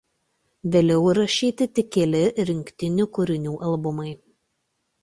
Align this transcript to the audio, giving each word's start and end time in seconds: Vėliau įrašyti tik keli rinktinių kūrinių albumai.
Vėliau 0.75 1.03
įrašyti 1.11 1.67
tik 1.81 1.93
keli 1.99 2.23
rinktinių 2.53 3.09
kūrinių 3.19 3.57
albumai. 3.71 4.13